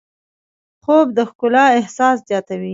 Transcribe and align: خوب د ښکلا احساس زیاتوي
خوب 0.83 1.07
د 1.17 1.19
ښکلا 1.29 1.65
احساس 1.79 2.17
زیاتوي 2.29 2.69